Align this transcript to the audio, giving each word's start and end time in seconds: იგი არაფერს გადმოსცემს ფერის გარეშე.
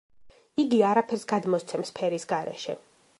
იგი 0.63 0.79
არაფერს 0.91 1.27
გადმოსცემს 1.33 1.95
ფერის 1.99 2.27
გარეშე. 2.35 2.77